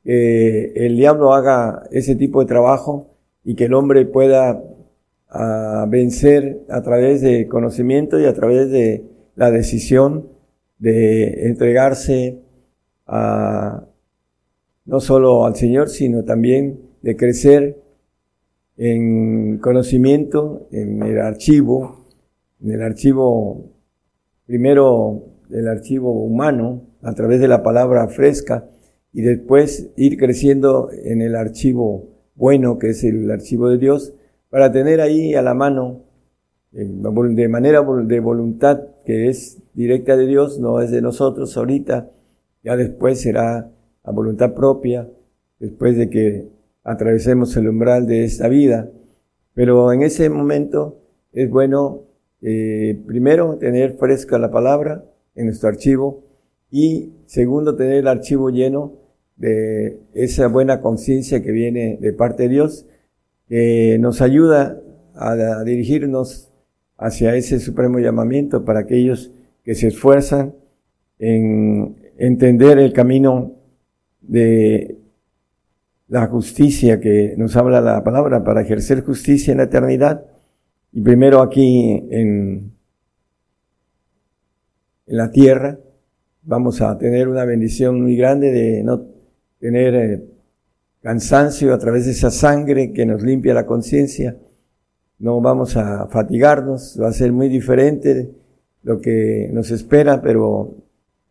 [0.04, 3.10] que el diablo haga ese tipo de trabajo
[3.44, 4.62] y que el hombre pueda
[5.28, 9.04] ah, vencer a través de conocimiento y a través de
[9.36, 10.26] la decisión
[10.78, 12.40] de entregarse
[13.06, 13.84] a,
[14.84, 17.76] no solo al Señor, sino también de crecer
[18.82, 22.06] en conocimiento, en el archivo,
[22.62, 23.66] en el archivo,
[24.46, 28.64] primero el archivo humano, a través de la palabra fresca,
[29.12, 34.14] y después ir creciendo en el archivo bueno, que es el archivo de Dios,
[34.48, 36.00] para tener ahí a la mano,
[36.72, 42.08] de manera de voluntad que es directa de Dios, no es de nosotros ahorita,
[42.62, 43.70] Ya después será
[44.02, 45.06] a voluntad propia,
[45.58, 46.59] después de que
[46.90, 48.90] atravesemos el umbral de esta vida.
[49.54, 50.98] Pero en ese momento
[51.32, 52.02] es bueno,
[52.42, 55.04] eh, primero, tener fresca la palabra
[55.36, 56.24] en nuestro archivo
[56.70, 58.94] y segundo, tener el archivo lleno
[59.36, 62.86] de esa buena conciencia que viene de parte de Dios,
[63.48, 64.76] que nos ayuda
[65.14, 66.50] a dirigirnos
[66.96, 69.30] hacia ese supremo llamamiento para aquellos
[69.64, 70.54] que se esfuerzan
[71.18, 73.52] en entender el camino
[74.20, 74.99] de
[76.10, 80.26] la justicia que nos habla la palabra para ejercer justicia en la eternidad.
[80.92, 82.72] Y primero aquí en,
[85.06, 85.78] en la tierra
[86.42, 89.06] vamos a tener una bendición muy grande de no
[89.60, 90.24] tener eh,
[91.00, 94.36] cansancio a través de esa sangre que nos limpia la conciencia.
[95.20, 98.32] No vamos a fatigarnos, va a ser muy diferente
[98.82, 100.74] lo que nos espera, pero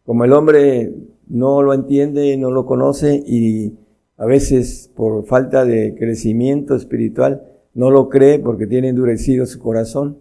[0.05, 0.93] como el hombre
[1.27, 3.73] no lo entiende, no lo conoce y
[4.19, 7.41] a veces por falta de crecimiento espiritual
[7.73, 10.19] no lo cree porque tiene endurecido su corazón,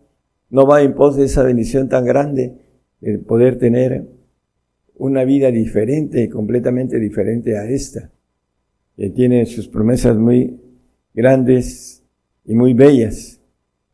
[0.51, 2.55] no va en pos de esa bendición tan grande
[3.01, 4.07] de poder tener
[4.95, 8.13] una vida diferente, completamente diferente a esta,
[8.97, 10.61] que tiene sus promesas muy
[11.13, 12.05] grandes
[12.45, 13.41] y muy bellas.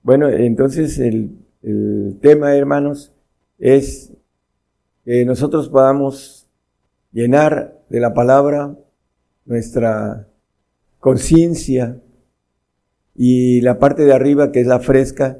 [0.03, 1.31] Bueno, entonces el,
[1.63, 3.11] el tema, hermanos,
[3.59, 4.13] es
[5.07, 6.47] que nosotros podamos
[7.11, 8.77] llenar de la palabra
[9.45, 10.29] nuestra
[10.99, 12.01] conciencia
[13.15, 15.39] y la parte de arriba que es la fresca.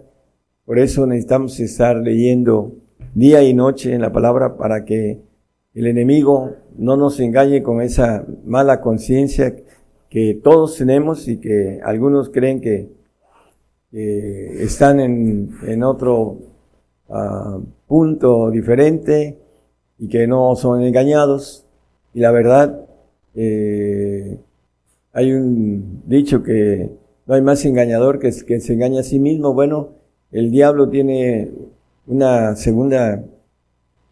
[0.65, 2.73] Por eso necesitamos estar leyendo
[3.15, 5.21] día y noche en la palabra para que
[5.75, 9.57] el enemigo no nos engañe con esa mala conciencia
[10.09, 12.93] que todos tenemos y que algunos creen que,
[13.97, 16.39] están en, en otro
[17.09, 19.39] uh, punto diferente
[20.01, 21.65] y que no son engañados.
[22.13, 22.84] Y la verdad,
[23.35, 24.39] eh,
[25.13, 26.91] hay un dicho que
[27.27, 29.55] no hay más engañador que, que se engaña a sí mismo.
[29.55, 29.91] Bueno,
[30.33, 31.51] el diablo tiene
[32.07, 33.25] una segunda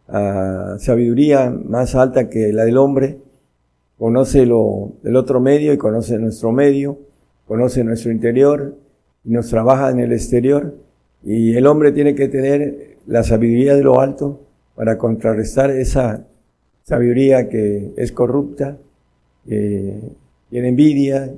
[0.08, 3.18] uh, sabiduría más alta que la del hombre.
[3.98, 6.98] Conoce lo del otro medio y conoce nuestro medio,
[7.46, 8.76] conoce nuestro interior
[9.24, 10.74] y nos trabaja en el exterior.
[11.22, 14.40] Y el hombre tiene que tener la sabiduría de lo alto
[14.74, 16.24] para contrarrestar esa
[16.82, 18.78] sabiduría que es corrupta,
[19.46, 19.98] que
[20.50, 21.32] tiene envidia,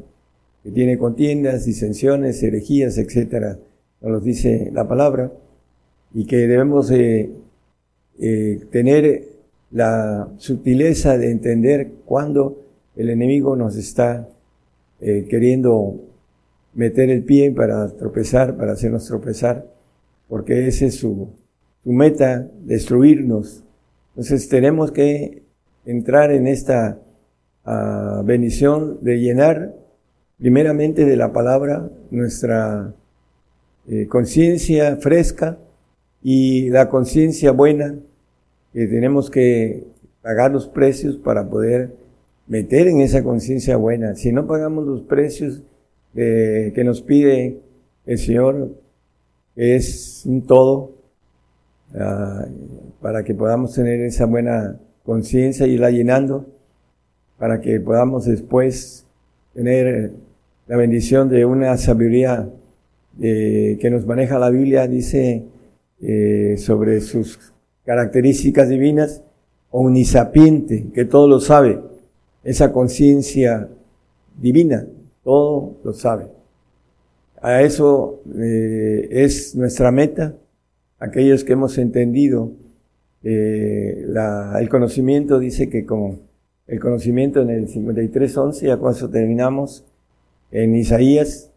[0.62, 3.58] que tiene contiendas, disensiones, herejías, etcétera,
[4.00, 5.32] nos dice la palabra,
[6.12, 7.30] y que debemos eh,
[8.70, 9.28] tener
[9.70, 12.62] la sutileza de entender cuando
[12.96, 14.28] el enemigo nos está
[15.00, 16.00] eh, queriendo
[16.74, 19.66] meter el pie para tropezar, para hacernos tropezar,
[20.28, 21.28] porque ese es su,
[21.82, 23.64] su meta, destruirnos.
[24.10, 25.42] Entonces tenemos que
[25.84, 26.98] entrar en esta
[28.24, 29.74] bendición de llenar
[30.38, 32.92] primeramente de la palabra nuestra
[33.88, 35.58] eh, conciencia fresca
[36.22, 37.94] y la conciencia buena,
[38.72, 39.84] que tenemos que
[40.22, 41.94] pagar los precios para poder
[42.46, 44.14] meter en esa conciencia buena.
[44.14, 45.62] Si no pagamos los precios
[46.14, 47.58] que nos pide
[48.06, 48.70] el Señor,
[49.56, 50.92] es un todo,
[51.94, 52.46] uh,
[53.00, 56.46] para que podamos tener esa buena conciencia y irla llenando,
[57.38, 59.04] para que podamos después
[59.54, 60.12] tener
[60.66, 62.48] la bendición de una sabiduría
[63.20, 65.44] eh, que nos maneja la Biblia, dice
[66.00, 67.38] eh, sobre sus
[67.84, 69.22] características divinas,
[69.70, 71.80] omnisapiente, que todo lo sabe,
[72.42, 73.68] esa conciencia
[74.40, 74.86] divina,
[75.22, 76.26] todo lo sabe.
[77.40, 80.34] A eso eh, es nuestra meta,
[80.98, 82.52] aquellos que hemos entendido
[83.22, 86.20] el conocimiento, dice que con
[86.66, 89.84] el conocimiento en el 53.11, ya con eso terminamos,
[90.50, 91.50] en Isaías,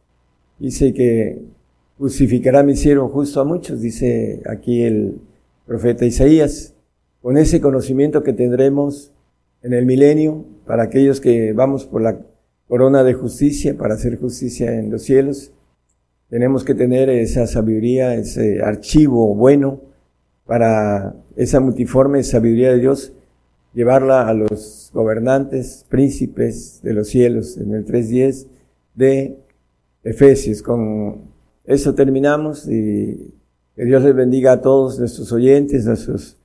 [0.59, 1.39] dice que
[1.97, 5.19] justificará mi siervo justo a muchos, dice aquí el
[5.65, 6.73] profeta Isaías,
[7.21, 9.11] con ese conocimiento que tendremos
[9.63, 12.19] en el milenio, para aquellos que vamos por la
[12.67, 15.51] corona de justicia, para hacer justicia en los cielos,
[16.29, 19.79] tenemos que tener esa sabiduría, ese archivo bueno
[20.45, 23.13] para esa multiforme sabiduría de Dios,
[23.77, 28.47] llevarla a los gobernantes, príncipes de los cielos, en el 3.10
[28.95, 29.37] de
[30.03, 30.63] Efesios.
[30.63, 31.25] Con
[31.63, 33.35] eso terminamos y
[33.75, 36.37] que Dios les bendiga a todos nuestros oyentes, nuestros,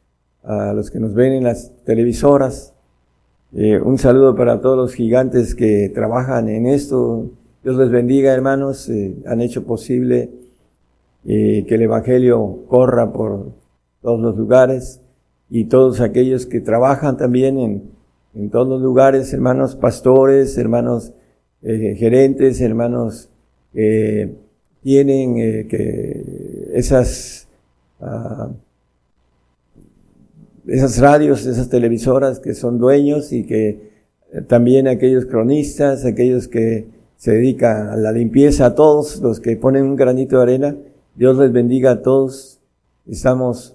[0.43, 2.75] a los que nos ven en las televisoras.
[3.55, 7.31] Eh, un saludo para todos los gigantes que trabajan en esto,
[7.65, 8.91] Dios les bendiga, hermanos.
[8.91, 10.29] Eh, han hecho posible
[11.25, 13.53] eh, que el Evangelio corra por
[14.03, 15.02] todos los lugares
[15.55, 17.93] y todos aquellos que trabajan también en
[18.35, 21.13] en todos los lugares, hermanos pastores, hermanos
[21.63, 23.29] eh, gerentes, hermanos
[23.75, 24.35] eh,
[24.83, 27.47] tienen eh, que esas
[28.01, 28.51] ah,
[30.67, 33.93] esas radios, esas televisoras que son dueños y que
[34.47, 36.87] también aquellos cronistas, aquellos que
[37.17, 40.77] se dedican a la limpieza, a todos los que ponen un granito de arena,
[41.17, 42.61] Dios les bendiga a todos.
[43.07, 43.75] Estamos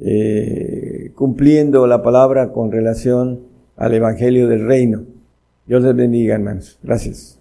[0.00, 0.83] eh,
[1.24, 3.40] cumpliendo la palabra con relación
[3.78, 5.04] al Evangelio del Reino.
[5.64, 6.78] Dios les bendiga, hermanos.
[6.82, 7.40] Gracias.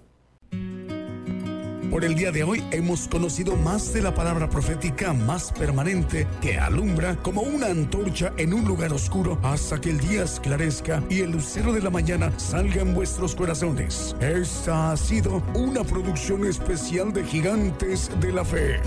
[1.91, 6.57] Por el día de hoy hemos conocido más de la palabra profética más permanente que
[6.57, 11.31] alumbra como una antorcha en un lugar oscuro hasta que el día esclarezca y el
[11.31, 14.15] lucero de la mañana salga en vuestros corazones.
[14.21, 18.79] Esta ha sido una producción especial de Gigantes de la Fe.